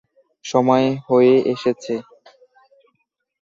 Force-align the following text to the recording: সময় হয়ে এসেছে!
সময় 0.45 0.87
হয়ে 1.07 1.35
এসেছে! 1.53 1.93